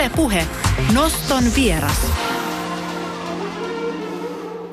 [0.00, 0.46] Ylepuhe
[0.92, 2.06] Noston vieras.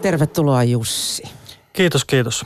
[0.02, 1.24] Tervetuloa Jussi.
[1.74, 2.46] Kiitos, kiitos.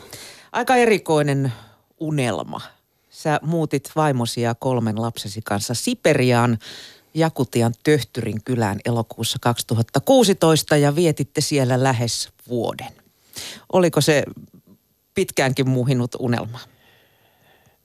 [0.52, 1.54] Aika erikoinen
[2.00, 2.62] unelma.
[3.10, 6.58] Sä muutit vaimosi ja kolmen lapsesi kanssa Siperiaan
[7.14, 12.94] Jakutian Töhtyrin kylään elokuussa 2016 ja vietitte siellä lähes vuoden.
[13.74, 14.24] Oliko se
[15.14, 16.60] pitkäänkin muhinut unelma?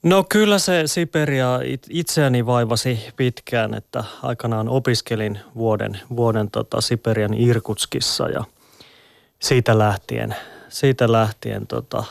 [0.02, 8.28] No kyllä se Siperia itseäni vaivasi pitkään, että aikanaan opiskelin vuoden, vuoden tota Siperian Irkutskissa
[8.28, 8.44] ja
[9.38, 10.34] siitä lähtien,
[10.68, 12.04] siitä lähtien tota,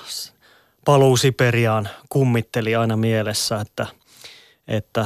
[0.86, 3.88] paluu Siperiaan kummitteli aina mielessä, että,
[4.68, 5.06] että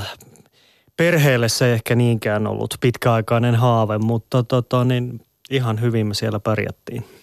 [0.98, 6.40] perheelle se ei ehkä niinkään ollut pitkäaikainen haave, mutta tota, niin ihan hyvin me siellä
[6.40, 7.19] pärjättiin.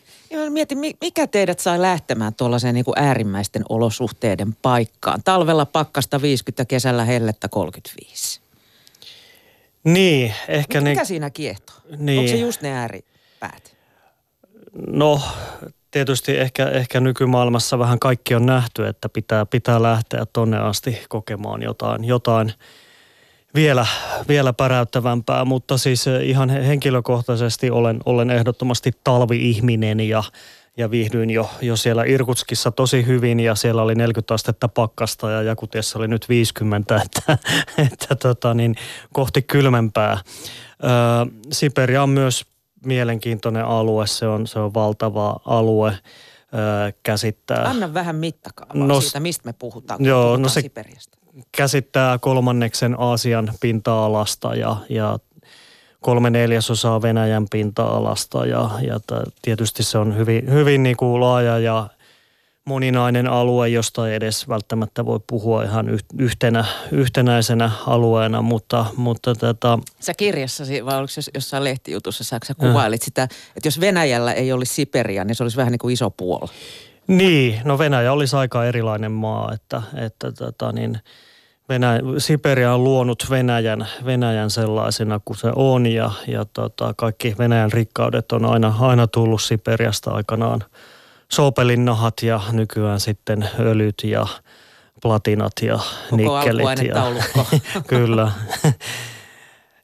[0.51, 5.23] Mietin, mikä teidät sai lähtemään tuollaiseen niin kuin äärimmäisten olosuhteiden paikkaan?
[5.25, 8.41] Talvella pakkasta 50, kesällä hellettä 35.
[9.85, 11.05] Niin, ehkä mikä ne...
[11.05, 11.77] siinä kiehtoo?
[11.99, 12.19] Niin.
[12.19, 13.77] Onko se just ne ääripäät?
[14.87, 15.21] No,
[15.91, 21.63] tietysti ehkä, ehkä nykymaailmassa vähän kaikki on nähty, että pitää, pitää lähteä tonne asti kokemaan
[21.63, 22.53] jotain, jotain
[23.57, 23.87] vielä,
[24.29, 30.23] vielä päräyttävämpää, mutta siis eh, ihan henkilökohtaisesti olen, olen ehdottomasti talvi-ihminen ja,
[30.77, 35.43] ja viihdyin jo, jo siellä Irkutskissa tosi hyvin ja siellä oli 40 astetta pakkasta ja
[35.43, 37.39] Jakutiessa oli nyt 50, että,
[37.79, 38.75] että tota niin,
[39.13, 40.13] kohti kylmempää.
[40.13, 40.87] Ö,
[41.53, 42.47] Siberia on myös
[42.85, 45.99] mielenkiintoinen alue, se on, se on valtava alue
[47.03, 47.65] käsittää.
[47.65, 51.19] Anna vähän mittakaavaa no, siitä, mistä me puhutaan, joo, puhutaan no se, Siperiasta
[51.57, 55.19] käsittää kolmanneksen Aasian pinta-alasta ja, ja
[56.01, 59.01] kolme neljäsosaa Venäjän pinta-alasta ja, ja
[59.43, 61.89] tietysti se on hyvin, hyvin niin kuin laaja ja
[62.65, 65.87] moninainen alue, josta ei edes välttämättä voi puhua ihan
[66.19, 69.79] yhtenä, yhtenäisenä alueena, mutta, mutta tätä...
[70.01, 74.75] Sä kirjassasi, vai oliko jossain lehtijutussa, sä, sä kuvailit sitä, että jos Venäjällä ei olisi
[74.75, 76.51] Siperia, niin se olisi vähän niin kuin iso puoli.
[77.07, 80.99] Niin, no Venäjä olisi aika erilainen maa, että, että tota niin,
[81.69, 87.73] Venäjä, Siberia on luonut Venäjän, Venäjän sellaisena kuin se on ja, ja tota, kaikki Venäjän
[87.73, 90.61] rikkaudet on aina, aina tullut Siperiasta aikanaan.
[91.33, 94.27] Soopelinahat ja nykyään sitten öljyt ja
[95.03, 95.79] platinat ja
[96.11, 96.83] Koko nikkelit.
[96.89, 97.05] Ja,
[97.87, 98.33] kyllä.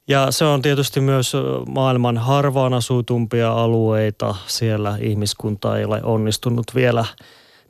[0.07, 1.33] Ja se on tietysti myös
[1.67, 4.35] maailman harvaan asutumpia alueita.
[4.47, 7.05] Siellä ihmiskunta ei ole onnistunut vielä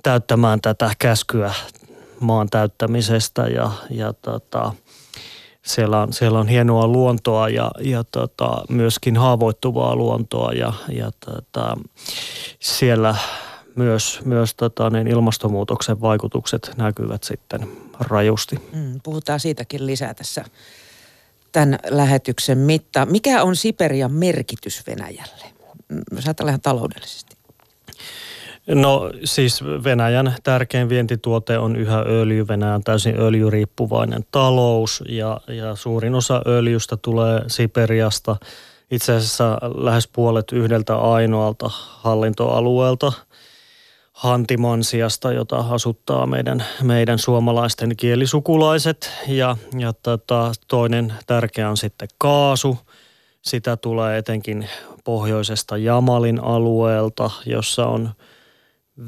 [0.03, 1.53] täyttämään tätä käskyä
[2.23, 4.73] maan täyttämisestä ja, ja tota,
[5.66, 11.78] siellä, on, siellä on hienoa luontoa ja, ja tota, myöskin haavoittuvaa luontoa ja, ja tota,
[12.59, 13.16] siellä
[13.75, 17.67] myös, myös tota, niin ilmastonmuutoksen vaikutukset näkyvät sitten
[18.00, 18.56] rajusti.
[18.73, 20.45] Mm, puhutaan siitäkin lisää tässä
[21.51, 23.06] tämän lähetyksen mitta.
[23.06, 25.45] Mikä on Siperian merkitys Venäjälle?
[26.12, 27.35] Jos ajatellaan taloudellisesti.
[28.68, 32.47] No siis Venäjän tärkein vientituote on yhä öljy.
[32.47, 38.35] Venäjä on täysin öljyriippuvainen talous ja, ja suurin osa öljystä tulee Siperiasta.
[38.91, 43.13] Itse asiassa lähes puolet yhdeltä ainoalta hallintoalueelta–
[44.13, 49.12] Hantimansiasta, jota asuttaa meidän, meidän suomalaisten kielisukulaiset.
[49.28, 52.78] Ja, ja tota, toinen tärkeä on sitten kaasu.
[53.41, 54.69] Sitä tulee etenkin
[55.03, 58.09] pohjoisesta Jamalin alueelta, jossa on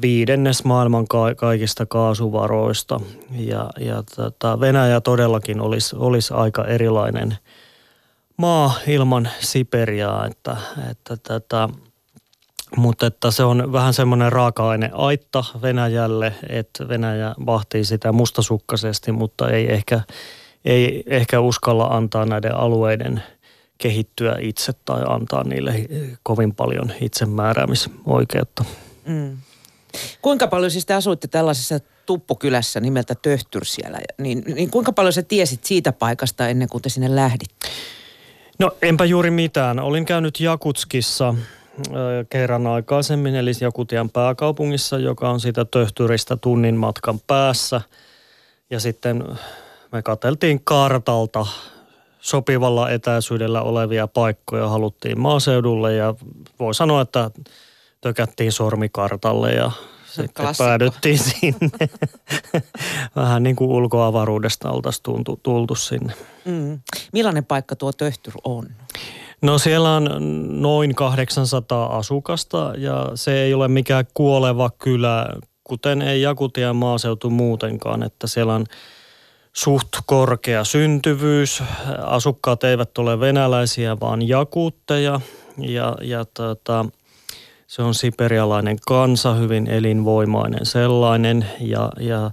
[0.02, 3.00] viidennes maailman kaikista kaasuvaroista.
[3.30, 7.38] Ja, ja tota, Venäjä todellakin olisi, olisi aika erilainen
[8.36, 10.56] maa ilman Siperiaa, että,
[10.90, 11.68] että tätä,
[12.76, 19.50] mutta että se on vähän semmoinen raaka-aine aitta Venäjälle, että Venäjä vahtii sitä mustasukkaisesti, mutta
[19.50, 20.00] ei ehkä,
[20.64, 23.22] ei ehkä uskalla antaa näiden alueiden
[23.78, 25.74] kehittyä itse tai antaa niille
[26.22, 28.64] kovin paljon itsemääräämisoikeutta.
[29.04, 29.36] Mm.
[30.22, 35.22] Kuinka paljon siis te asuitte tällaisessa tuppukylässä nimeltä Töhtyr siellä, niin, niin kuinka paljon sä
[35.22, 37.68] tiesit siitä paikasta ennen kuin te sinne lähditte?
[38.58, 39.78] No enpä juuri mitään.
[39.78, 41.34] Olin käynyt Jakutskissa
[42.30, 47.80] kerran aikaisemmin, eli Jakutian pääkaupungissa, joka on siitä Töhtyristä tunnin matkan päässä.
[48.70, 49.24] Ja sitten
[49.92, 51.46] me katseltiin kartalta
[52.20, 56.14] sopivalla etäisyydellä olevia paikkoja haluttiin maaseudulle ja
[56.58, 57.30] voi sanoa, että
[58.00, 59.70] tökättiin sormikartalle ja
[60.06, 60.64] sitten Klassikko.
[60.64, 61.88] päädyttiin sinne.
[63.16, 66.12] Vähän niin kuin ulkoavaruudesta oltaisiin tultu, tultu sinne.
[66.44, 66.80] Mm.
[67.12, 68.66] Millainen paikka tuo Töhtyr on?
[69.42, 70.08] No siellä on
[70.62, 75.26] noin 800 asukasta ja se ei ole mikään kuoleva kylä,
[75.64, 78.64] kuten ei Jakutian maaseutu muutenkaan, että siellä on
[79.52, 81.62] suht korkea syntyvyys.
[82.02, 85.20] Asukkaat eivät ole venäläisiä, vaan jakuutteja.
[85.58, 86.84] Ja, ja tota,
[87.66, 91.46] se on siperialainen kansa, hyvin elinvoimainen sellainen.
[91.60, 92.30] Ja, ja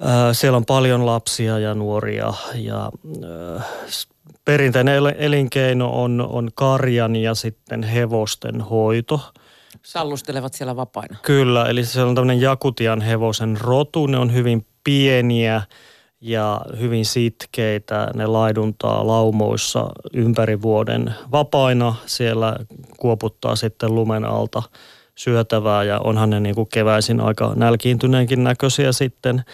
[0.00, 2.32] ää, siellä on paljon lapsia ja nuoria.
[2.54, 2.92] Ja
[3.24, 3.62] ää,
[4.44, 9.20] perinteinen elinkeino on, on karjan ja sitten hevosten hoito.
[9.82, 11.16] Sallustelevat siellä vapaina.
[11.22, 14.06] Kyllä, eli se on tämmöinen jakutian hevosen rotu.
[14.06, 15.62] Ne on hyvin pieniä
[16.20, 18.10] ja hyvin sitkeitä.
[18.14, 21.94] Ne laiduntaa laumoissa ympäri vuoden vapaina.
[22.06, 22.56] Siellä
[22.96, 24.62] kuoputtaa sitten lumen alta
[25.14, 29.44] syötävää ja onhan ne niin kuin keväisin aika nälkiintyneenkin näköisiä sitten.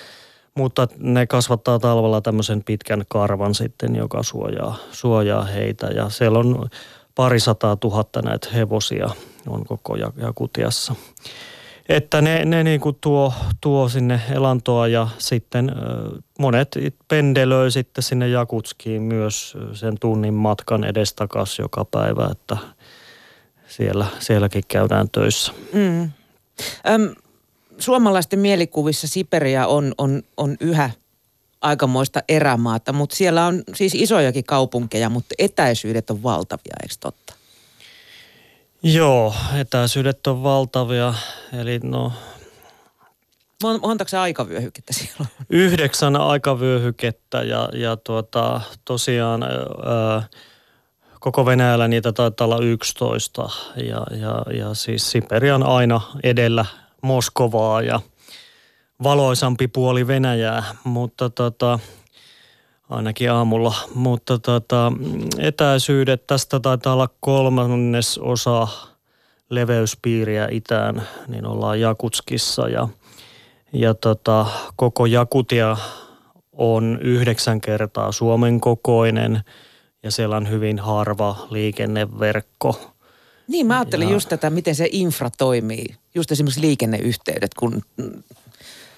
[0.54, 5.86] Mutta ne kasvattaa talvella tämmöisen pitkän karvan sitten, joka suojaa, suojaa heitä.
[5.86, 6.68] Ja siellä on
[7.14, 9.10] pari sataa tuhatta näitä hevosia
[9.48, 10.94] on koko Jakutiassa.
[11.88, 15.72] Että ne, ne niin kuin tuo, tuo sinne elantoa ja sitten
[16.38, 16.68] monet
[17.08, 22.56] pendelöi sitten sinne Jakutskiin myös sen tunnin matkan edestakas joka päivä, että
[23.68, 25.52] siellä, sielläkin käydään töissä.
[25.72, 26.02] Mm.
[26.88, 27.14] Öm,
[27.78, 30.90] suomalaisten mielikuvissa Siperia on, on, on yhä
[31.60, 37.35] aikamoista erämaata, mutta siellä on siis isojakin kaupunkeja, mutta etäisyydet on valtavia, eikö totta?
[38.94, 41.14] Joo, etäisyydet on valtavia.
[41.52, 42.12] Eli no...
[43.62, 45.26] Montako se aikavyöhykettä siellä on?
[45.50, 50.22] Yhdeksän aikavyöhykettä ja, ja tuota, tosiaan ää,
[51.20, 53.48] koko Venäjällä niitä taitaa olla 11.
[53.76, 56.64] Ja, ja, ja siis Siperian aina edellä
[57.02, 58.00] Moskovaa ja
[59.02, 61.78] valoisampi puoli Venäjää, mutta tota,
[62.90, 63.74] ainakin aamulla.
[63.94, 64.92] Mutta tota,
[65.38, 68.68] etäisyydet tästä taitaa olla kolmannes osa
[69.50, 72.88] leveyspiiriä itään, niin ollaan Jakutskissa ja,
[73.72, 74.46] ja tota,
[74.76, 75.76] koko Jakutia
[76.52, 79.40] on yhdeksän kertaa Suomen kokoinen
[80.02, 82.92] ja siellä on hyvin harva liikenneverkko.
[83.48, 85.86] Niin, mä ajattelin ja, just tätä, miten se infra toimii.
[86.14, 87.82] Just esimerkiksi liikenneyhteydet, kun,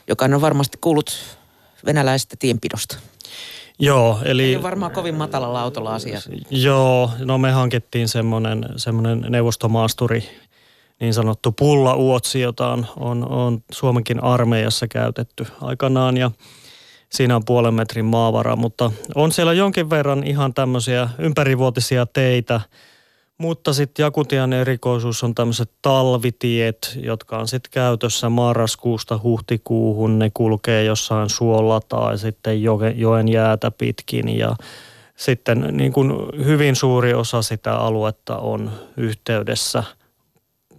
[0.09, 1.39] joka on varmasti kuullut
[1.87, 2.97] venäläisestä tienpidosta.
[3.79, 4.45] Joo, eli...
[4.45, 6.21] Ei ole varmaan kovin matalalla autolla asia.
[6.51, 10.25] Joo, no me hankittiin semmoinen, semmoinen neuvostomaasturi,
[11.01, 16.31] niin sanottu pulla-uotsi, jota on, on, on Suomenkin armeijassa käytetty aikanaan ja
[17.09, 22.61] siinä on puolen metrin maavara, mutta on siellä jonkin verran ihan tämmöisiä ympärivuotisia teitä–
[23.39, 30.19] mutta sitten Jakutian erikoisuus on tämmöiset talvitiet, jotka on sitten käytössä marraskuusta huhtikuuhun.
[30.19, 32.63] Ne kulkee jossain suolla tai sitten
[32.97, 34.57] joen jäätä pitkin ja
[35.17, 36.13] sitten niin kuin
[36.45, 39.85] hyvin suuri osa sitä aluetta on yhteydessä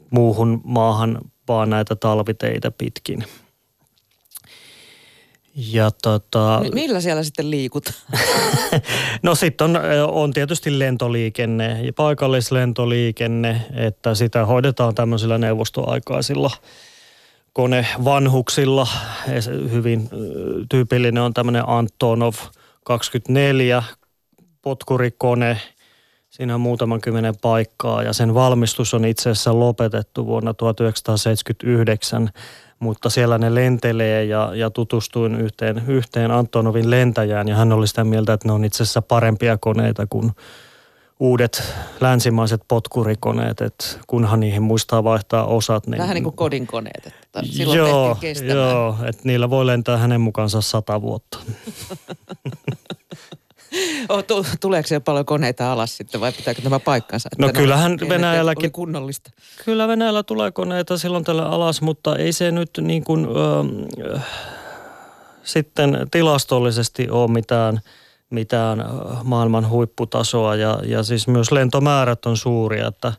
[0.10, 3.24] muuhun maahan vaan näitä talviteitä pitkin.
[5.68, 7.94] Ja tota, Millä siellä sitten liikut?
[9.24, 16.52] no sitten on, on tietysti lentoliikenne ja paikallislentoliikenne, että sitä hoidetaan tämmöisillä neuvostoaikaisilla
[17.54, 18.88] konevanhuksilla.
[19.72, 20.10] Hyvin
[20.70, 22.34] tyypillinen on tämmöinen Antonov
[22.84, 23.84] 24
[24.62, 25.62] potkurikone.
[26.30, 32.30] Siinä on muutaman kymmenen paikkaa ja sen valmistus on itse asiassa lopetettu vuonna 1979
[32.80, 38.04] mutta siellä ne lentelee ja, ja tutustuin yhteen, yhteen Antonovin lentäjään ja hän oli sitä
[38.04, 40.32] mieltä, että ne on itse asiassa parempia koneita kuin
[41.20, 41.64] uudet
[42.02, 45.88] länsimaiset potkurikoneet, että kunhan niihin muistaa vaihtaa osat.
[45.88, 48.18] Niin, Vähän niin kuin kodinkoneet, että silloin joo,
[48.54, 51.40] joo, että niillä voi lentää hänen mukaansa sata vuotta.
[54.60, 57.30] Tuleeko siellä paljon koneita alas sitten vai pitääkö tämä paikkansa?
[57.38, 58.72] No kyllähän Venäjälläkin...
[58.72, 59.32] kunnollista.
[59.66, 63.28] Kyllä Venäjällä tulee koneita silloin tällä alas, mutta ei se nyt niin kuin,
[64.16, 64.24] äh,
[65.44, 67.82] sitten tilastollisesti ole mitään,
[68.30, 68.86] mitään
[69.24, 73.14] maailman huipputasoa ja, ja siis myös lentomäärät on suuria, että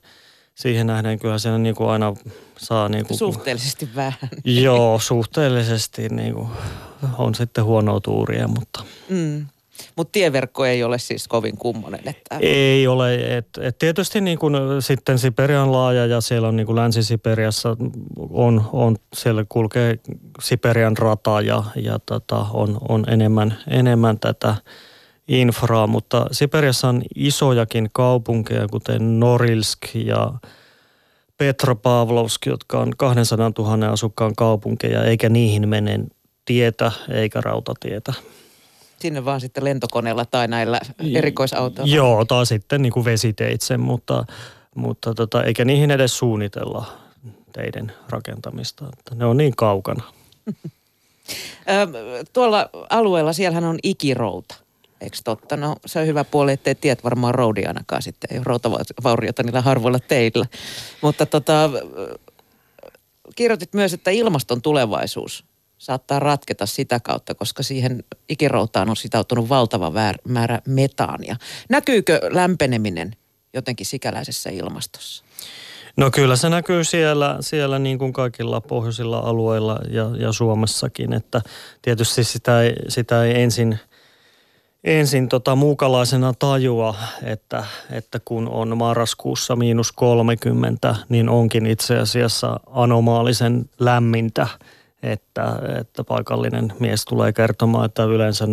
[0.55, 2.15] siihen nähden kyllä se niin kuin aina
[2.59, 2.89] saa...
[2.89, 4.31] Niin kuin, suhteellisesti vähän.
[4.45, 6.49] Joo, suhteellisesti niin kuin,
[7.19, 8.85] on sitten huonoa tuuria, mutta...
[9.09, 9.47] Mm.
[9.97, 12.01] Mutta tieverkko ei ole siis kovin kummonen.
[12.07, 12.39] Että...
[12.41, 13.37] Ei ole.
[13.37, 17.77] Et, et tietysti niin kun sitten Siperia on laaja ja siellä on niin kuin Länsi-Siperiassa
[18.31, 19.99] on, on, siellä kulkee
[20.41, 24.55] Siperian rata ja, ja tota, on, on enemmän, enemmän tätä
[25.29, 30.33] infraa, mutta Siperiassa on isojakin kaupunkeja, kuten Norilsk ja
[31.37, 36.01] Petropavlovsk, jotka on 200 000 asukkaan kaupunkeja, eikä niihin mene
[36.45, 38.13] tietä eikä rautatietä
[39.01, 40.81] sinne vaan sitten lentokoneella tai näillä
[41.15, 41.95] erikoisautoilla?
[41.95, 44.25] Joo, tai sitten niin kuin vesiteitse, mutta,
[44.75, 46.87] mutta tota, eikä niihin edes suunnitella
[47.53, 48.87] teiden rakentamista.
[48.99, 50.03] Että ne on niin kaukana.
[52.33, 54.55] tuolla alueella, siellähän on ikirouta.
[55.01, 55.57] Eikö totta?
[55.57, 58.29] No se on hyvä puoli, ettei tiedät varmaan roudi ainakaan sitten.
[58.33, 60.47] Ei ole routavauriota niillä harvoilla teillä.
[61.01, 61.71] Mutta tota,
[63.37, 65.45] kirjoitit myös, että ilmaston tulevaisuus
[65.81, 69.93] saattaa ratketa sitä kautta, koska siihen ikiroutaan on sitoutunut valtava
[70.29, 71.37] määrä metaania.
[71.69, 73.17] Näkyykö lämpeneminen
[73.55, 75.25] jotenkin sikäläisessä ilmastossa?
[75.97, 81.41] No kyllä se näkyy siellä, siellä niin kuin kaikilla pohjoisilla alueilla ja, ja Suomessakin, että
[81.83, 83.79] tietysti sitä ei, sitä ei ensin,
[84.85, 92.61] ensin tota muukalaisena tajua, että, että kun on marraskuussa miinus 30, niin onkin itse asiassa
[92.67, 94.47] anomaalisen lämmintä,
[95.03, 98.47] että, että paikallinen mies tulee kertomaan, että yleensä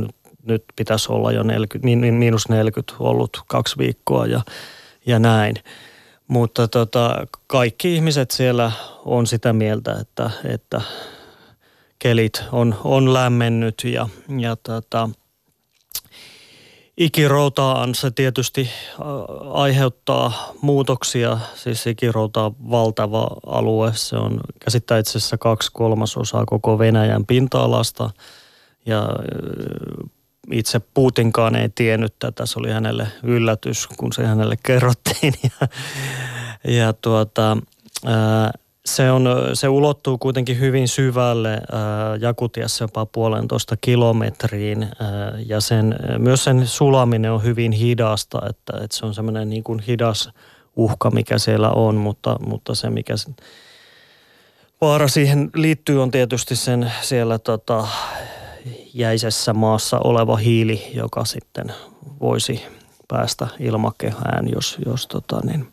[0.44, 4.42] nyt pitäisi olla jo 40, miinus 40 ollut kaksi viikkoa ja,
[5.06, 5.56] ja näin.
[6.28, 8.72] Mutta tota, kaikki ihmiset siellä
[9.06, 10.82] on sitä mieltä, että, että
[12.00, 15.10] kelit on, on lämmennyt ja, ja tota,
[16.98, 18.70] ikiroutaan se tietysti
[19.54, 21.40] aiheuttaa muutoksia.
[21.56, 23.92] Siis ikirouta on valtava alue.
[23.94, 28.10] Se on käsittää itse asiassa kaksi kolmasosaa koko Venäjän pinta-alasta.
[28.86, 29.10] Ja
[30.52, 32.46] itse Putinkaan ei tiennyt tätä.
[32.46, 35.34] Se oli hänelle yllätys, kun se hänelle kerrottiin.
[35.60, 35.68] Ja,
[36.74, 37.58] ja tuota,
[38.88, 41.62] se, on, se ulottuu kuitenkin hyvin syvälle
[42.20, 44.88] Jakutiassa jopa puolentoista kilometriin
[45.46, 49.80] ja sen, myös sen sulaminen on hyvin hidasta, että, että se on semmoinen niin kuin
[49.80, 50.30] hidas
[50.76, 53.14] uhka, mikä siellä on, mutta, mutta se mikä
[54.82, 57.88] vaara siihen liittyy on tietysti sen siellä tota,
[58.94, 61.74] jäisessä maassa oleva hiili, joka sitten
[62.22, 62.62] voisi
[63.08, 65.68] päästä ilmakehään, jos, jos tota, niin,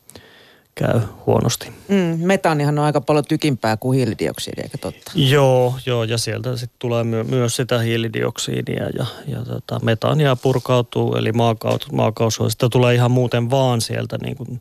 [0.74, 1.72] käy huonosti.
[1.88, 5.12] Mm, metaanihan on aika paljon tykimpää kuin hiilidioksidi, eikö totta?
[5.14, 11.14] Joo, joo ja sieltä sitten tulee my- myös sitä hiilidioksidia ja, ja tota, metaania purkautuu,
[11.14, 12.50] eli maakaus, maakausua.
[12.50, 14.60] Sitä tulee ihan muuten vaan sieltä niin kuin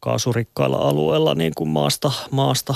[0.00, 2.74] kaasurikkailla alueilla niin kuin maasta, maasta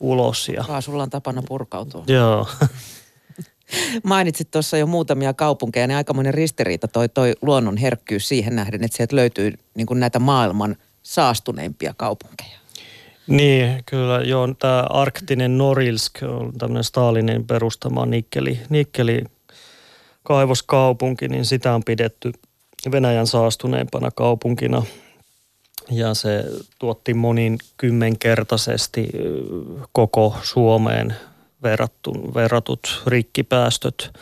[0.00, 0.48] ulos.
[0.48, 0.64] Ja...
[0.64, 2.04] Kaasulla on tapana purkautua.
[2.06, 2.48] Joo.
[4.02, 8.96] Mainitsit tuossa jo muutamia kaupunkeja, niin aikamoinen ristiriita toi, toi luonnon herkkyys siihen nähden, että
[8.96, 12.58] sieltä löytyy niin kuin näitä maailman saastuneimpia kaupunkeja.
[13.26, 14.54] Niin, kyllä joo.
[14.58, 19.24] Tämä arktinen Norilsk on tämmöinen Stalinin perustama nikkeli, nikkeli
[20.22, 22.32] kaivoskaupunki, niin sitä on pidetty
[22.92, 24.82] Venäjän saastuneimpana kaupunkina.
[25.90, 26.44] Ja se
[26.78, 29.10] tuotti monin kymmenkertaisesti
[29.92, 31.14] koko Suomeen
[31.62, 34.18] verrattu, verratut rikkipäästöt.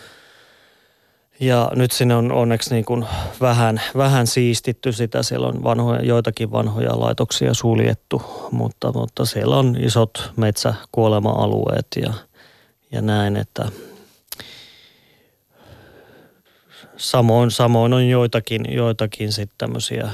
[1.42, 3.06] Ja nyt sinne on onneksi niin kuin
[3.40, 5.22] vähän, vähän siistitty sitä.
[5.22, 12.12] Siellä on vanhoja, joitakin vanhoja laitoksia suljettu, mutta, mutta siellä on isot metsäkuolema-alueet ja,
[12.92, 13.68] ja näin, että
[16.96, 20.10] samoin, samoin on joitakin, joitakin sitten tämmöisiä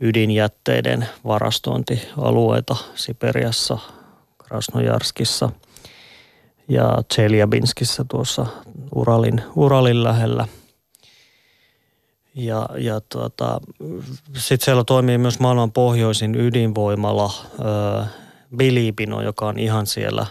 [0.00, 3.78] ydinjätteiden varastointialueita Siperiassa,
[4.38, 5.50] Krasnojarskissa–
[6.68, 8.46] ja Chelyabinskissä tuossa
[8.94, 10.48] Uralin, Uralin lähellä.
[12.34, 13.60] Ja, ja tuota,
[14.36, 18.04] sitten siellä toimii myös maailman pohjoisin ydinvoimala ö,
[18.56, 20.26] Bilibino, joka on ihan siellä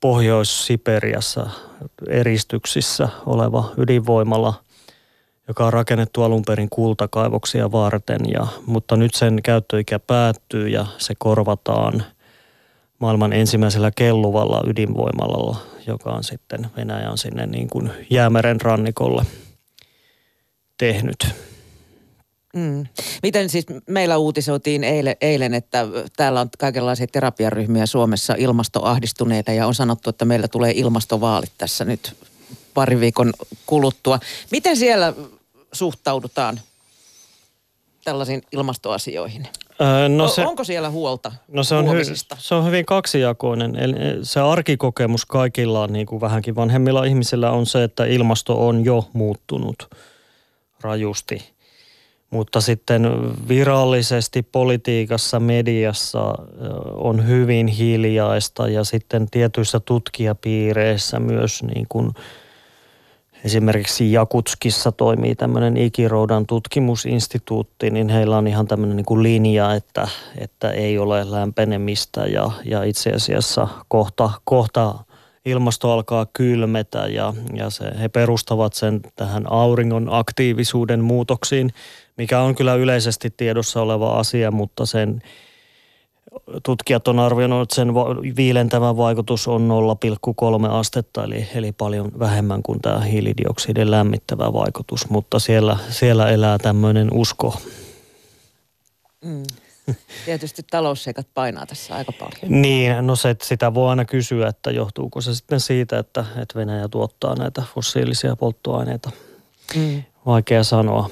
[0.00, 1.50] Pohjois-Siperiassa
[2.08, 4.54] eristyksissä oleva ydinvoimala,
[5.48, 8.20] joka on rakennettu alun perin kultakaivoksia varten.
[8.32, 12.02] Ja, mutta nyt sen käyttöikä päättyy ja se korvataan–
[13.02, 15.56] maailman ensimmäisellä kelluvalla ydinvoimalalla,
[15.86, 19.26] joka on sitten Venäjä on sinne niin kuin jäämeren rannikolle
[20.78, 21.26] tehnyt.
[22.54, 22.86] Mm.
[23.22, 29.74] Miten siis meillä uutisoitiin eilen, eilen, että täällä on kaikenlaisia terapiaryhmiä Suomessa ilmastoahdistuneita ja on
[29.74, 32.16] sanottu, että meillä tulee ilmastovaalit tässä nyt
[32.74, 33.32] pari viikon
[33.66, 34.20] kuluttua.
[34.50, 35.14] Miten siellä
[35.72, 36.60] suhtaudutaan
[38.04, 39.48] tällaisiin ilmastoasioihin?
[40.08, 42.02] No se, Onko siellä huolta no se on, hy,
[42.38, 43.76] se on hyvin kaksijakoinen.
[43.76, 49.08] Eli se arkikokemus kaikilla niin kuin vähänkin vanhemmilla ihmisillä on se, että ilmasto on jo
[49.12, 49.94] muuttunut
[50.80, 51.52] rajusti.
[52.30, 53.08] Mutta sitten
[53.48, 56.34] virallisesti politiikassa, mediassa
[56.94, 62.10] on hyvin hiljaista ja sitten tietyissä tutkijapiireissä myös niin kuin–
[63.44, 70.08] esimerkiksi Jakutskissa toimii tämmöinen ikiroudan tutkimusinstituutti, niin heillä on ihan tämmöinen niin kuin linja, että,
[70.38, 74.94] että ei ole lämpenemistä ja, ja itse asiassa kohta, kohta
[75.44, 81.70] ilmasto alkaa kylmetä ja, ja se, he perustavat sen tähän auringon aktiivisuuden muutoksiin,
[82.16, 85.22] mikä on kyllä yleisesti tiedossa oleva asia, mutta sen
[86.62, 87.94] tutkijat on arvioinut, että sen
[88.36, 89.68] viilentävä vaikutus on
[90.66, 96.58] 0,3 astetta, eli, eli paljon vähemmän kuin tämä hiilidioksidin lämmittävä vaikutus, mutta siellä, siellä elää
[96.58, 97.54] tämmöinen usko.
[99.24, 99.42] Mm.
[100.24, 102.62] Tietysti talousseikat painaa tässä aika paljon.
[102.62, 106.88] Niin, no se, sitä voi aina kysyä, että johtuuko se sitten siitä, että, että Venäjä
[106.88, 109.10] tuottaa näitä fossiilisia polttoaineita.
[109.76, 110.02] Mm.
[110.26, 111.10] Vaikea sanoa.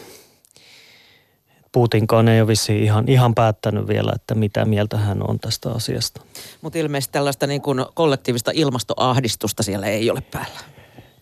[1.73, 6.21] Putinkaan ei ole vissiin ihan, ihan päättänyt vielä, että mitä mieltä hän on tästä asiasta.
[6.61, 10.61] Mutta ilmeisesti tällaista niin kuin kollektiivista ilmastoahdistusta siellä ei ole päällä.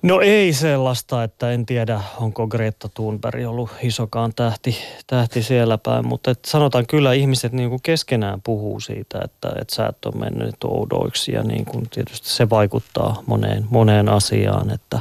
[0.03, 6.07] No ei sellaista, että en tiedä, onko Greta Thunberg ollut isokaan tähti, tähti siellä päin,
[6.07, 10.65] mutta et sanotaan kyllä ihmiset niin kuin keskenään puhuu siitä, että, että säät on mennyt
[10.65, 15.01] oudoiksi ja niin kuin tietysti se vaikuttaa moneen, moneen asiaan, että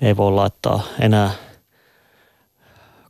[0.00, 1.30] ei voi laittaa enää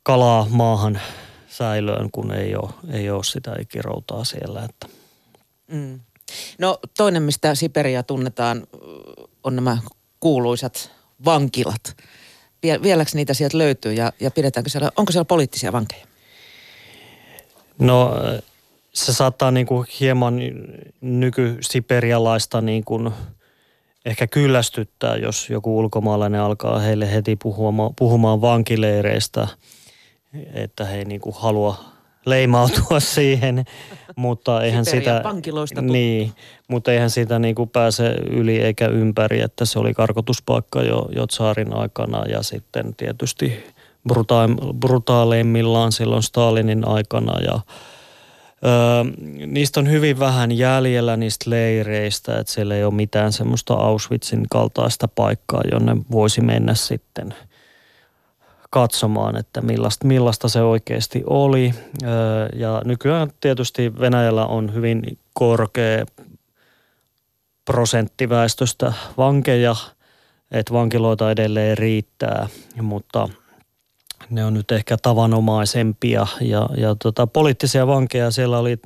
[0.02, 1.00] kalaa maahan
[1.48, 4.64] säilöön, kun ei ole, ei ole sitä ikiroutaa siellä.
[4.64, 4.86] Että.
[5.72, 6.00] Mm.
[6.58, 8.66] No toinen, mistä Siperia tunnetaan,
[9.44, 9.78] on nämä
[10.20, 10.90] kuuluisat
[11.24, 11.96] vankilat.
[12.82, 16.06] Vieläkö niitä sieltä löytyy ja, ja pidetäänkö siellä, onko siellä poliittisia vankeja?
[17.78, 18.14] No
[18.94, 20.40] se saattaa niin kuin hieman
[21.00, 23.10] nykysiperialaista niin kuin
[24.04, 29.48] ehkä kyllästyttää, jos joku ulkomaalainen alkaa heille heti puhumaan, puhumaan vankileireistä,
[30.54, 31.84] että he ei niin kuin halua
[32.26, 33.64] leimautua siihen,
[34.16, 35.22] mutta eihän sitä,
[35.82, 36.32] niin,
[36.68, 41.26] mutta eihän sitä niin kuin pääse yli eikä ympäri, että se oli karkotuspaikka jo, jo
[41.26, 43.64] Tsaarin aikana ja sitten tietysti
[44.12, 47.60] bruta- brutaaleimmillaan silloin Stalinin aikana ja
[48.64, 49.04] Öö,
[49.46, 55.08] niistä on hyvin vähän jäljellä niistä leireistä, että siellä ei ole mitään semmoista Auschwitzin kaltaista
[55.08, 57.34] paikkaa, jonne voisi mennä sitten–
[58.70, 61.74] katsomaan, että millaista, millaista se oikeasti oli.
[62.54, 66.06] Ja nykyään tietysti Venäjällä on hyvin korkea
[67.64, 69.76] prosentti väestöstä vankeja,
[70.50, 72.48] että vankiloita edelleen riittää,
[72.82, 73.28] mutta
[74.30, 76.26] ne on nyt ehkä tavanomaisempia.
[76.40, 78.78] Ja, ja tota, poliittisia vankeja siellä oli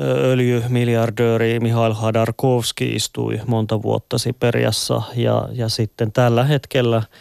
[0.00, 7.02] öljymiljardööri Mihail Hadarkovski istui monta vuotta Siperiassa ja, ja sitten tällä hetkellä–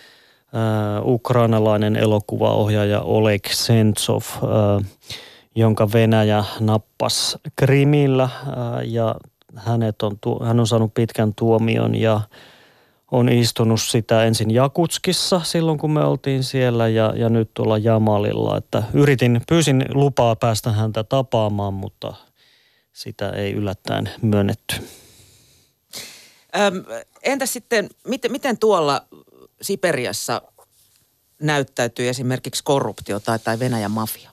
[1.04, 4.90] ukrainalainen elokuvaohjaaja Oleg Sentsov, äh,
[5.56, 8.32] jonka Venäjä nappasi Krimillä äh,
[8.84, 9.16] ja
[9.56, 12.22] hänet on, hän on saanut pitkän tuomion ja
[13.12, 18.58] on istunut sitä ensin Jakutskissa silloin, kun me oltiin siellä ja, ja nyt tuolla Jamalilla.
[18.58, 22.14] Että yritin, pyysin lupaa päästä häntä tapaamaan, mutta
[22.94, 24.76] sitä ei yllättäen myönnetty.
[26.58, 26.86] Öm,
[27.24, 29.02] entä sitten, miten, miten tuolla
[29.62, 30.42] Siperiassa
[31.42, 34.32] näyttäytyy esimerkiksi korruptio tai, tai Venäjän mafia?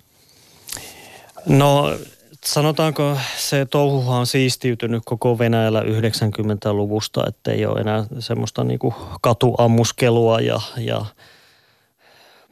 [1.47, 1.99] No
[2.45, 10.41] sanotaanko se touhuhan on siistiytynyt koko Venäjällä 90-luvusta, että ei ole enää semmoista niinku katuammuskelua
[10.41, 11.05] ja, ja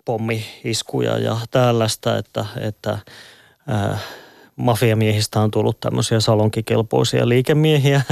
[0.05, 2.99] pommiiskuja ja tällaista, että, että
[3.73, 4.01] äh,
[4.57, 8.03] mafiamiehistä on tullut tämmöisiä salonkikelpoisia liikemiehiä,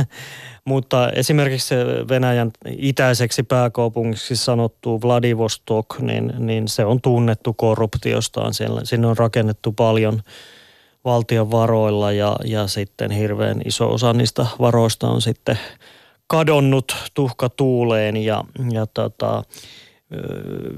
[0.64, 1.75] mutta esimerkiksi
[2.09, 8.55] Venäjän itäiseksi pääkaupungiksi sanottu Vladivostok, niin, niin se on tunnettu korruptiostaan.
[8.55, 10.22] Siellä, sinne on rakennettu paljon
[11.05, 15.59] valtion varoilla ja, ja sitten hirveän iso osa niistä varoista on sitten
[16.27, 19.42] kadonnut tuhkatuuleen ja, ja tota,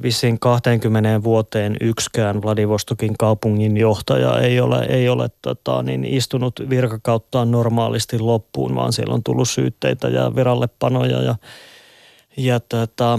[0.03, 7.51] vissiin 20 vuoteen yksikään Vladivostokin kaupungin johtaja ei ole, ei ole tota, niin istunut virkakauttaan
[7.51, 11.35] normaalisti loppuun, vaan siellä on tullut syytteitä ja virallepanoja ja,
[12.37, 13.19] ja tota,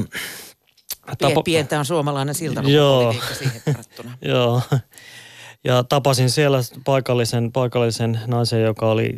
[1.17, 3.61] tapa, Pientä on suomalainen silta joo, siihen
[4.33, 4.61] joo.
[5.63, 9.17] Ja tapasin siellä paikallisen, paikallisen naisen, joka oli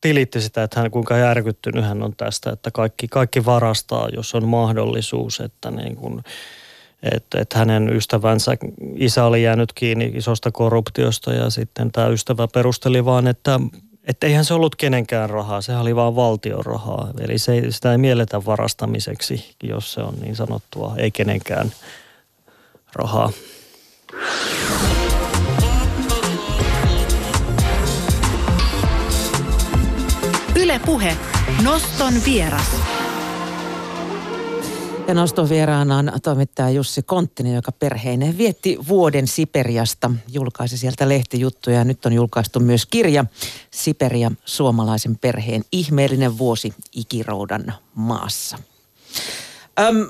[0.00, 4.48] tilitti sitä, että hän kuinka järkyttynyt hän on tästä, että kaikki, kaikki varastaa, jos on
[4.48, 6.22] mahdollisuus, että niin kuin,
[7.02, 8.56] että, että hänen ystävänsä
[8.94, 13.60] isä oli jäänyt kiinni isosta korruptiosta ja sitten tämä ystävä perusteli vaan, että
[14.06, 17.10] että eihän se ollut kenenkään rahaa, se oli vaan valtion rahaa.
[17.20, 21.72] Eli se, sitä ei mielletä varastamiseksi, jos se on niin sanottua, ei kenenkään
[22.92, 23.32] rahaa.
[30.78, 31.16] Puhe.
[31.62, 32.76] Noston vieras.
[35.08, 40.10] Ja noston vieraana on toimittaja Jussi Konttinen, joka perheineen vietti vuoden Siperiasta.
[40.28, 43.24] Julkaisi sieltä lehtijuttuja ja nyt on julkaistu myös kirja
[43.70, 48.58] Siperia suomalaisen perheen ihmeellinen vuosi ikiroudan maassa.
[49.80, 50.08] Öm,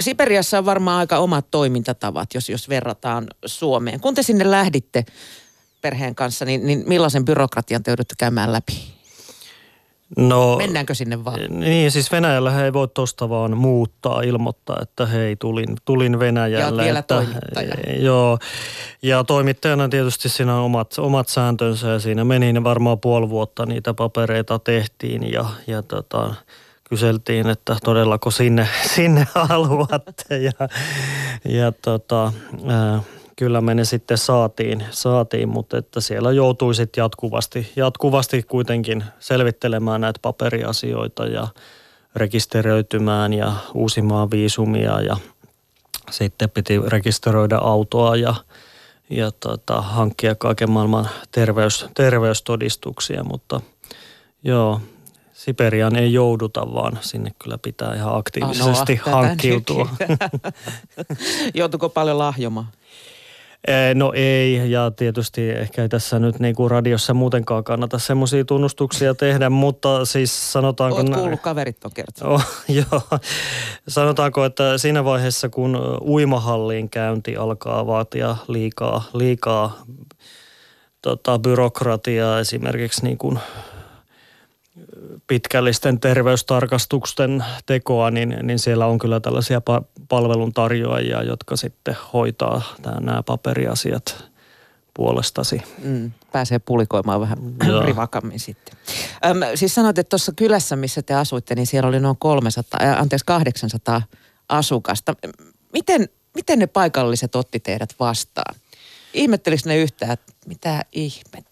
[0.00, 4.00] Siperiassa on varmaan aika omat toimintatavat, jos, jos verrataan Suomeen.
[4.00, 5.04] Kun te sinne lähditte,
[5.80, 9.00] perheen kanssa, niin, niin millaisen byrokratian te joudutte käymään läpi?
[10.16, 11.40] No, Mennäänkö sinne vaan?
[11.48, 16.82] Niin, siis Venäjällä he ei voi tuosta vaan muuttaa, ilmoittaa, että hei, tulin, tulin Venäjälle.
[16.82, 17.74] Ja vielä että, toimittaja.
[17.96, 18.38] Joo,
[19.02, 23.66] ja toimittajana tietysti siinä on omat, omat sääntönsä ja siinä meni ne varmaan puoli vuotta
[23.66, 26.34] niitä papereita tehtiin ja, ja tota,
[26.88, 30.52] kyseltiin, että todellako sinne, sinne haluatte ja,
[31.44, 32.32] ja tota,
[32.66, 33.00] ää,
[33.40, 40.00] kyllä me ne sitten saatiin, saatiin mutta että siellä joutui sitten jatkuvasti, jatkuvasti kuitenkin selvittelemään
[40.00, 41.48] näitä paperiasioita ja
[42.16, 45.16] rekisteröitymään ja uusimaan viisumia ja
[46.10, 48.34] sitten piti rekisteröidä autoa ja,
[49.10, 53.60] ja tota, hankkia kaiken maailman terveys, terveystodistuksia, mutta
[54.44, 54.80] joo,
[55.32, 59.88] Siperiaan ei jouduta, vaan sinne kyllä pitää ihan aktiivisesti Anoa hankkiutua.
[61.54, 62.66] Joutuiko paljon lahjomaan?
[63.68, 68.44] Eh, No ei, ja tietysti ehkä ei tässä nyt niin kuin radiossa muutenkaan kannata semmoisia
[68.44, 70.96] tunnustuksia tehdä, mutta siis sanotaanko...
[70.96, 72.34] Oot nä- kuullut, kaverit on kertonut.
[72.34, 72.44] Oh,
[72.92, 73.02] joo.
[73.88, 79.82] Sanotaanko, että siinä vaiheessa, kun uimahalliin käynti alkaa vaatia liikaa, liikaa
[81.02, 83.38] tota, byrokratiaa esimerkiksi niin kuin
[85.26, 93.00] pitkällisten terveystarkastusten tekoa, niin, niin siellä on kyllä tällaisia pa- palveluntarjoajia, jotka sitten hoitaa tää,
[93.00, 94.24] nämä paperiasiat
[94.94, 95.62] puolestasi.
[95.84, 97.82] Mm, pääsee pulikoimaan vähän Joo.
[97.82, 98.74] rivakammin sitten.
[99.26, 103.00] Öm, siis sanoit, että tuossa kylässä, missä te asuitte, niin siellä oli noin 300, äh,
[103.00, 104.02] anteeksi 800
[104.48, 105.14] asukasta.
[105.72, 108.54] Miten, miten ne paikalliset otti teidät vastaan?
[109.14, 111.49] Ihmettelikö ne yhtään, että mitä ihmettä?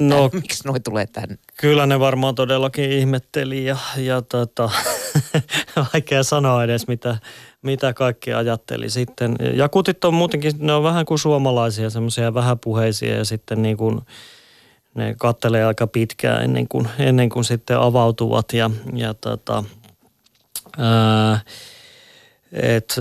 [0.00, 1.38] No Miksi noi tulee tänne?
[1.56, 4.70] Kyllä ne varmaan todellakin ihmetteli ja, ja tota,
[5.92, 7.16] vaikea sanoa edes mitä,
[7.62, 9.36] mitä kaikki ajatteli sitten.
[9.54, 14.00] Jakutit on muutenkin, ne on vähän kuin suomalaisia, semmoisia vähäpuheisia ja sitten niin kuin
[14.94, 19.64] ne kattelee aika pitkään ennen kuin, ennen kuin sitten avautuvat ja, ja tota,
[20.78, 21.40] ää,
[22.52, 22.96] et,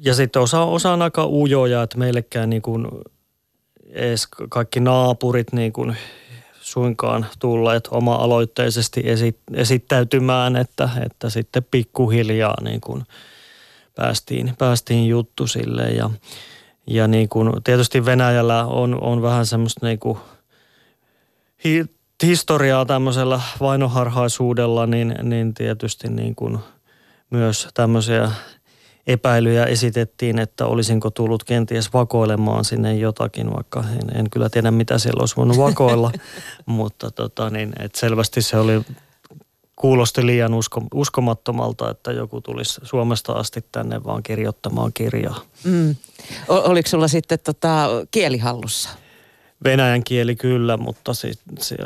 [0.00, 2.86] ja sitten osa, osa on aika ujoja, että meillekään niin kuin
[3.90, 5.96] edes kaikki naapurit niin kuin
[6.60, 13.04] suinkaan tulleet oma-aloitteisesti esi- esittäytymään, että, että sitten pikkuhiljaa niin kuin
[13.94, 15.82] päästiin, päästiin juttu sille.
[15.82, 16.10] Ja,
[16.86, 20.18] ja niin kuin, tietysti Venäjällä on, on vähän semmoista niin kuin
[21.64, 21.84] hi,
[22.22, 26.58] historiaa tämmöisellä vainoharhaisuudella, niin, niin tietysti niin kuin
[27.30, 28.30] myös tämmöisiä
[29.06, 34.98] epäilyjä esitettiin, että olisinko tullut kenties vakoilemaan sinne jotakin, vaikka en, en kyllä tiedä mitä
[34.98, 36.12] siellä olisi voinut vakoilla,
[36.66, 38.82] mutta tota, niin, et selvästi se oli,
[39.76, 45.40] kuulosti liian usko, uskomattomalta, että joku tulisi Suomesta asti tänne vaan kirjoittamaan kirjaa.
[45.64, 45.96] Mm.
[46.48, 48.88] Oliko sulla sitten tota, kielihallussa?
[49.64, 51.32] Venäjän kieli kyllä, mutta se,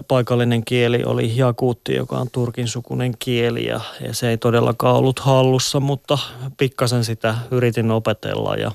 [0.09, 5.19] paikallinen kieli oli jakuutti, joka on turkin sukunen kieli ja, ja se ei todellakaan ollut
[5.19, 6.19] hallussa, mutta
[6.57, 8.73] pikkasen sitä yritin opetella ja,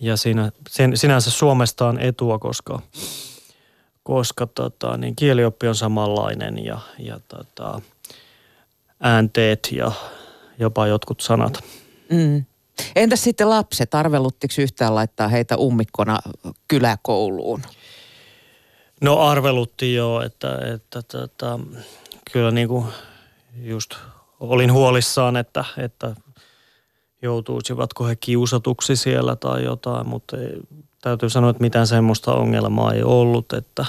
[0.00, 2.82] ja siinä, sen, sinänsä Suomesta on etua, koska,
[4.02, 7.80] koska tota, niin kielioppi on samanlainen ja, ja tota,
[9.00, 9.92] äänteet ja
[10.58, 11.64] jopa jotkut sanat.
[12.10, 12.44] Mm.
[12.96, 13.94] Entäs sitten lapset?
[13.94, 16.18] Arveluttiko yhtään laittaa heitä ummikkona
[16.68, 17.62] kyläkouluun?
[19.00, 21.60] No arvelutti jo, että, että tota,
[22.32, 22.86] kyllä niin kuin
[23.56, 23.94] just
[24.40, 26.16] olin huolissaan, että, että
[27.22, 30.60] joutuisivatko he kiusatuksi siellä tai jotain, mutta ei,
[31.02, 33.86] täytyy sanoa, että mitään semmoista ongelmaa ei ollut, että,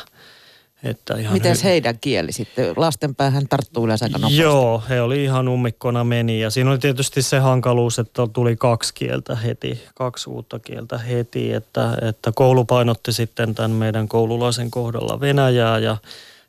[0.84, 2.74] että ihan Miten hy- heidän kieli sitten?
[2.76, 4.42] Lasten päähän tarttuu yleensä aika nopeasti.
[4.42, 8.94] Joo, he oli ihan ummikkona meni ja siinä oli tietysti se hankaluus, että tuli kaksi
[8.94, 15.20] kieltä heti, kaksi uutta kieltä heti, että, että koulu painotti sitten tämän meidän koululaisen kohdalla
[15.20, 15.98] Venäjää ja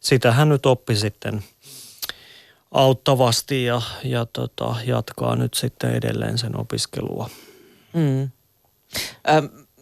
[0.00, 1.44] sitä hän nyt oppi sitten
[2.70, 7.30] auttavasti ja, ja tota, jatkaa nyt sitten edelleen sen opiskelua.
[7.92, 8.22] Mm.
[8.22, 8.28] Ö,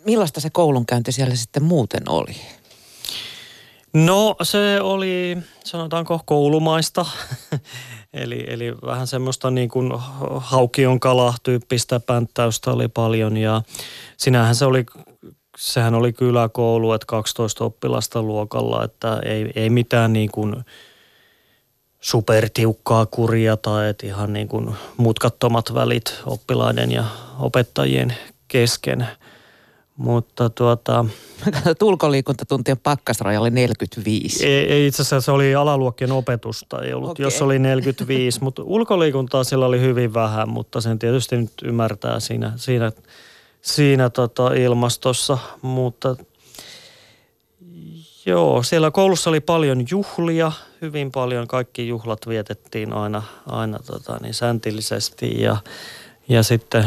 [0.05, 2.37] millaista se koulunkäynti siellä sitten muuten oli?
[4.05, 7.07] No se oli, sanotaanko koulumaista,
[8.13, 9.93] eli, eli vähän semmoista niin kuin
[10.37, 13.63] haukion kala-tyyppistä pänttäystä oli paljon ja
[14.17, 14.87] sinähän se oli,
[15.59, 20.65] sehän oli kyläkoulu, että 12 oppilasta luokalla, että ei, ei mitään niin kuin
[22.01, 27.05] supertiukkaa kuria tai että ihan niin kuin mutkattomat välit oppilaiden ja
[27.39, 28.17] opettajien
[28.49, 29.07] kesken.
[29.97, 31.05] Mutta tuota,
[31.83, 34.47] Ulkoliikuntatuntien pakkasraja oli 45.
[34.47, 37.25] Ei, ei itse asiassa se oli alaluokkien opetusta, ei ollut, Okei.
[37.25, 42.53] jos oli 45, mutta ulkoliikuntaa sillä oli hyvin vähän, mutta sen tietysti nyt ymmärtää siinä,
[42.57, 42.93] siinä,
[43.63, 46.17] siinä tota ilmastossa, mutta
[48.29, 51.47] Joo, siellä koulussa oli paljon juhlia, hyvin paljon.
[51.47, 55.57] Kaikki juhlat vietettiin aina, aina tota, niin säntillisesti ja,
[56.29, 56.85] ja sitten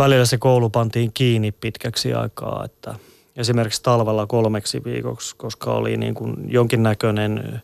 [0.00, 2.94] välillä se koulu pantiin kiinni pitkäksi aikaa, että
[3.36, 7.62] esimerkiksi talvella kolmeksi viikoksi, koska oli niin kuin jonkinnäköinen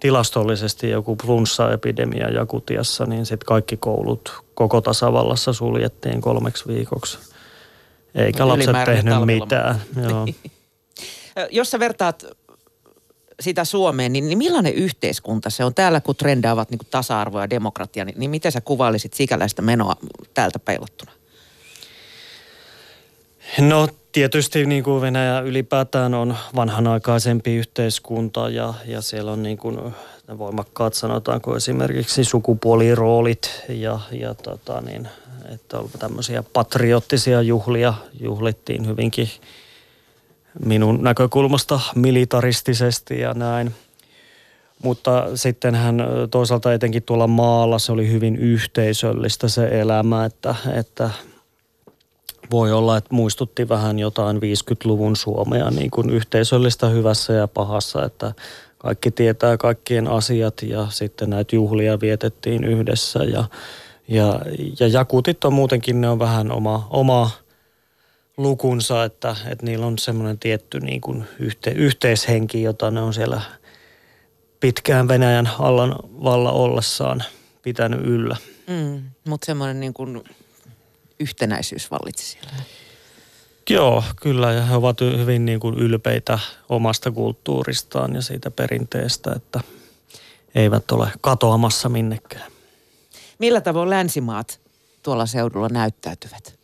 [0.00, 7.18] tilastollisesti joku flunssa-epidemia Jakutiassa, niin sitten kaikki koulut koko tasavallassa suljettiin kolmeksi viikoksi.
[8.14, 9.82] Eikä lapset tehnyt mitään.
[10.02, 10.26] Joo.
[11.50, 12.24] Jos sä vertaat
[13.40, 15.74] sitä Suomeen, niin, niin millainen yhteiskunta se on?
[15.74, 19.96] Täällä kun trendaavat niin tasa-arvo ja demokratia, niin, niin miten sä kuvailisit sikäläistä menoa
[20.34, 21.12] täältä peilottuna?
[23.60, 29.78] No tietysti niin kuin Venäjä ylipäätään on vanhanaikaisempi yhteiskunta ja, ja siellä on niin kuin
[30.38, 35.08] voimakkaat sanotaanko esimerkiksi sukupuoliroolit ja, ja tota niin,
[35.54, 39.28] että tämmöisiä patriottisia juhlia juhlittiin hyvinkin
[40.64, 43.74] minun näkökulmasta militaristisesti ja näin.
[44.82, 51.10] Mutta sitten hän toisaalta etenkin tuolla maalla se oli hyvin yhteisöllistä se elämä, että, että
[52.50, 58.32] voi olla, että muistutti vähän jotain 50-luvun Suomea niin kuin yhteisöllistä hyvässä ja pahassa, että
[58.78, 63.44] kaikki tietää kaikkien asiat ja sitten näitä juhlia vietettiin yhdessä ja,
[64.08, 64.40] ja,
[64.80, 67.30] ja jakutit on muutenkin, ne on vähän oma, oma
[68.36, 73.40] lukunsa, että, että niillä on semmoinen tietty niin kuin yhte, yhteishenki, jota ne on siellä
[74.60, 77.22] pitkään Venäjän allan valla ollessaan
[77.62, 78.36] pitänyt yllä.
[78.66, 80.22] Mm, mutta semmoinen niin kuin
[81.22, 82.52] yhtenäisyys vallitsi siellä.
[83.70, 84.52] Joo, kyllä.
[84.52, 89.60] Ja he ovat hyvin niin kuin ylpeitä omasta kulttuuristaan ja siitä perinteestä, että
[90.54, 92.52] eivät ole katoamassa minnekään.
[93.38, 94.60] Millä tavoin länsimaat
[95.02, 96.62] tuolla seudulla näyttäytyvät?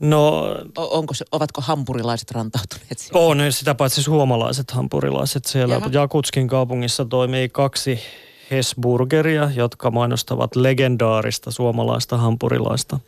[0.00, 0.44] No,
[0.76, 3.20] Onko se, ovatko hampurilaiset rantautuneet siellä?
[3.20, 5.44] On, sitä paitsi suomalaiset hampurilaiset.
[5.44, 5.88] Siellä Jaha.
[5.92, 8.00] Jakutskin kaupungissa toimii kaksi
[8.50, 12.98] Hesburgeria, jotka mainostavat legendaarista suomalaista hampurilaista.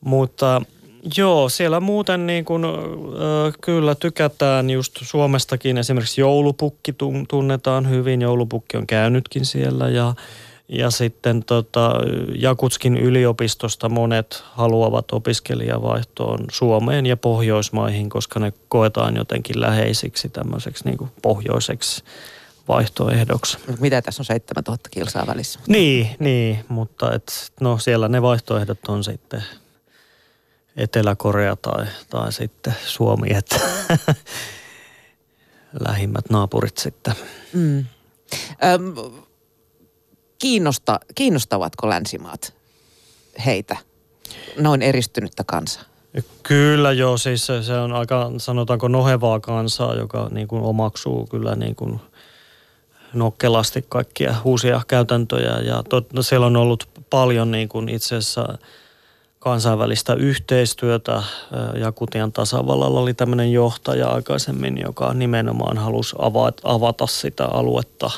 [0.00, 0.62] Mutta
[1.16, 2.70] joo, siellä muuten niin kuin, äh,
[3.60, 5.78] kyllä tykätään just Suomestakin.
[5.78, 6.94] Esimerkiksi joulupukki
[7.28, 8.22] tunnetaan hyvin.
[8.22, 10.14] Joulupukki on käynytkin siellä ja
[10.72, 11.92] ja sitten tota,
[12.34, 21.10] Jakutskin yliopistosta monet haluavat opiskelijavaihtoon Suomeen ja Pohjoismaihin, koska ne koetaan jotenkin läheisiksi tämmöiseksi niin
[21.22, 22.04] pohjoiseksi
[22.70, 23.58] vaihtoehdoksi.
[23.80, 25.60] Mitä tässä on 7000 kilsaa välissä?
[25.66, 29.44] Niin, niin mutta et, no siellä ne vaihtoehdot on sitten
[30.76, 33.60] Etelä-Korea tai, tai sitten Suomi, että
[35.88, 37.14] lähimmät naapurit sitten.
[37.52, 37.84] Mm.
[38.64, 38.94] Öm,
[40.38, 42.54] kiinnosta, kiinnostavatko länsimaat
[43.46, 43.76] heitä,
[44.58, 45.82] noin eristynyttä kansaa?
[46.42, 51.76] Kyllä joo, siis se, on aika sanotaanko nohevaa kansaa, joka niin kuin omaksuu kyllä niin
[51.76, 52.00] kuin
[53.12, 58.58] nokkelasti kaikkia uusia käytäntöjä ja tot, no siellä on ollut paljon niin kuin itse asiassa
[59.38, 61.22] kansainvälistä yhteistyötä.
[61.74, 68.10] Jakutian tasavallalla oli tämmöinen johtaja aikaisemmin, joka nimenomaan halusi avata, avata sitä aluetta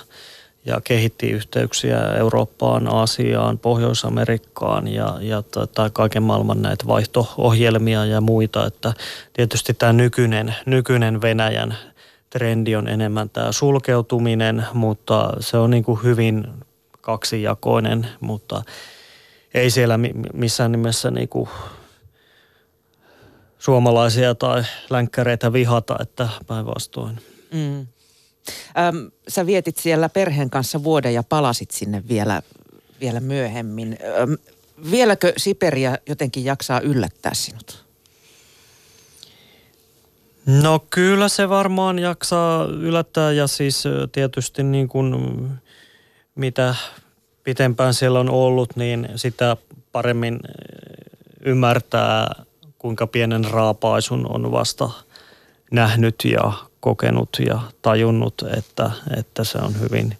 [0.64, 8.66] ja kehitti yhteyksiä Eurooppaan, Aasiaan, Pohjois-Amerikkaan ja, ja tota, kaiken maailman näitä vaihto-ohjelmia ja muita.
[8.66, 8.92] Että
[9.32, 11.76] tietysti tämä nykyinen, nykyinen Venäjän
[12.32, 16.48] trendi on enemmän tämä sulkeutuminen, mutta se on niin kuin hyvin
[17.00, 18.62] kaksijakoinen, mutta
[19.54, 19.98] ei siellä
[20.34, 21.48] missään nimessä niin kuin
[23.58, 27.20] suomalaisia tai länkkäreitä vihata, että päinvastoin.
[27.52, 27.78] Mm.
[27.80, 32.42] Öm, sä vietit siellä perheen kanssa vuoden ja palasit sinne vielä,
[33.00, 33.98] vielä myöhemmin.
[34.20, 34.36] Öm,
[34.90, 37.91] vieläkö Siperia jotenkin jaksaa yllättää sinut?
[40.46, 45.14] No kyllä se varmaan jaksaa yllättää ja siis tietysti niin kuin
[46.34, 46.74] mitä
[47.44, 49.56] pitempään siellä on ollut, niin sitä
[49.92, 50.40] paremmin
[51.40, 52.44] ymmärtää,
[52.78, 54.90] kuinka pienen raapaisun on vasta
[55.70, 60.18] nähnyt ja kokenut ja tajunnut, että, että se on hyvin,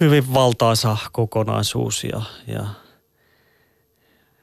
[0.00, 2.64] hyvin valtaisa kokonaisuus ja, ja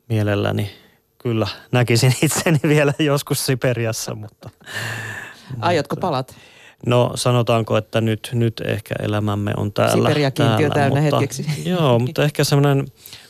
[0.09, 0.84] mielelläni
[1.25, 4.49] kyllä näkisin itseni vielä joskus Siperiassa, mutta...
[5.61, 6.35] Aiotko palat?
[6.85, 10.07] No sanotaanko, että nyt, nyt ehkä elämämme on täällä.
[10.09, 11.45] Siperia kiintiö täynnä mutta, hetkeksi.
[11.69, 12.85] Joo, mutta ehkä semmoinen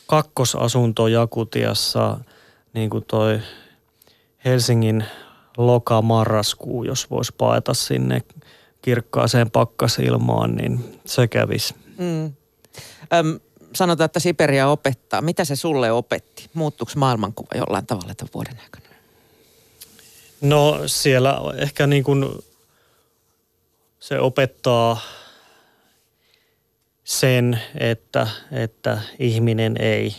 [0.06, 2.18] kakkosasunto Jakutiassa,
[2.72, 3.40] niin kuin toi
[4.44, 5.04] Helsingin
[5.56, 8.22] loka-marraskuu, jos voisi paeta sinne
[8.82, 11.74] kirkkaaseen pakkasilmaan, niin se kävisi.
[11.98, 12.24] Mm.
[13.14, 13.40] Öm,
[13.76, 15.22] sanotaan, että Siperia opettaa.
[15.22, 16.50] Mitä se sulle opetti?
[16.54, 18.86] Muuttuuko maailmankuva jollain tavalla tämän vuoden aikana?
[20.40, 22.24] No siellä ehkä niin kuin
[24.00, 25.00] se opettaa
[27.04, 30.16] sen, että, että ihminen ei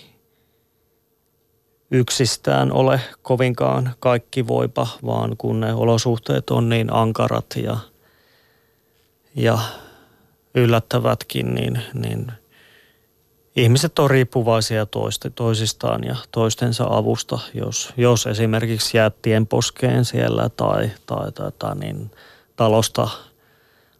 [1.92, 7.78] yksistään ole kovinkaan kaikki voipa, vaan kun ne olosuhteet on niin ankarat ja,
[9.36, 9.60] ja
[10.56, 12.32] yllättävätkin, niin, niin
[13.58, 17.40] ihmiset on riippuvaisia toiste, toisistaan ja toistensa avusta.
[17.54, 19.16] Jos, jos esimerkiksi jäät
[19.50, 22.12] poskeen siellä tai, tai, tai, tai niin
[22.56, 23.10] talosta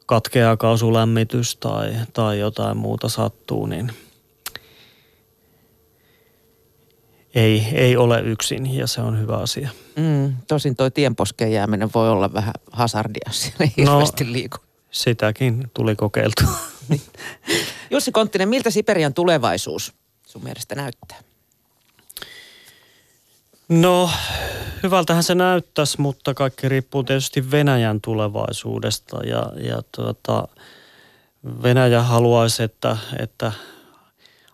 [0.06, 3.92] katkeaa kaasulämmitys tai, tai jotain muuta sattuu, niin
[7.36, 9.70] ei, ei ole yksin ja se on hyvä asia.
[9.96, 14.67] Mm, tosin toi tienposkeen jääminen voi olla vähän hazardia, siellä ei no, hirveästi liiku.
[14.98, 16.44] Sitäkin tuli kokeiltu.
[16.90, 17.02] Niin.
[17.92, 19.94] Jussi Konttinen, miltä Siperian tulevaisuus
[20.28, 21.18] sun mielestä näyttää?
[23.70, 24.10] No,
[24.84, 29.18] hyvältähän se näyttäisi, mutta kaikki riippuu tietysti Venäjän tulevaisuudesta.
[29.26, 30.48] Ja, ja tuota,
[31.64, 33.52] Venäjä haluaisi, että, että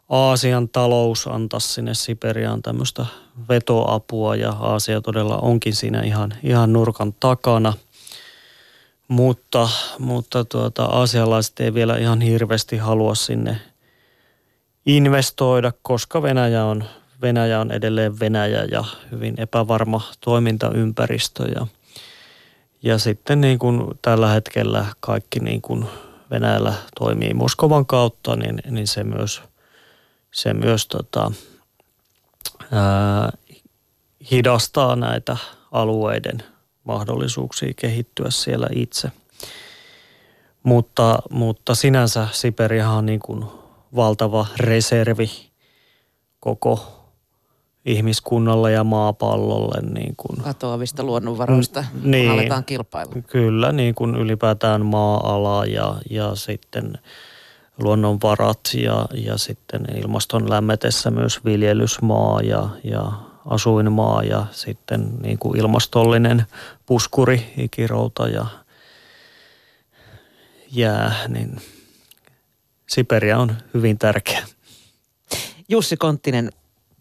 [0.10, 3.06] Aasian talous antaisi sinne Siperiaan tämmöistä
[3.49, 7.73] vetoapua ja Aasia todella onkin siinä ihan, ihan nurkan takana.
[9.13, 13.62] Mutta, mutta tuota, aasialaiset ei vielä ihan hirveästi halua sinne
[14.86, 16.84] investoida, koska Venäjä on
[17.21, 21.43] Venäjä on edelleen Venäjä ja hyvin epävarma toimintaympäristö.
[21.56, 21.67] Ja,
[22.84, 25.86] ja sitten niin kuin tällä hetkellä kaikki niin kuin
[26.32, 29.41] Venäjällä toimii Moskovan kautta, niin, niin se myös,
[30.32, 31.32] se myös tota,
[32.71, 33.32] ää,
[34.32, 35.38] hidastaa näitä
[35.71, 36.53] alueiden
[36.84, 39.12] mahdollisuuksia kehittyä siellä itse.
[40.63, 43.46] Mutta, mutta sinänsä Siperiahan on niin kuin
[43.96, 45.30] valtava reservi
[46.39, 47.04] koko
[47.86, 49.82] ihmiskunnalle ja maapallolle.
[49.93, 53.13] Niin kuin, Katoavista luonnonvaroista, mm, niin, aletaan kilpailla.
[53.28, 56.98] Kyllä, niin kuin ylipäätään maa-ala ja, ja sitten
[57.84, 63.12] luonnonvarat ja, ja sitten ilmaston lämmetessä myös viljelysmaa ja, ja
[63.45, 66.45] asuinmaa ja sitten niin kuin ilmastollinen
[66.86, 68.45] puskuri, ikirouta ja
[70.71, 71.62] jää, niin
[72.89, 74.47] Siperia on hyvin tärkeä.
[75.69, 76.49] Jussi Konttinen,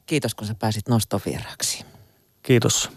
[0.07, 1.85] Kiitos kun sä pääsit nostovieraaksi.
[2.43, 2.91] Kiitos.